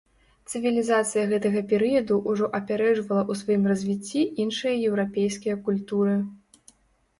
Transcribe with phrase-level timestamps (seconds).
[0.51, 6.19] Цывілізацыя гэтага перыяду ўжо апярэджвала ў сваім развіцці іншыя еўрапейскія культуры.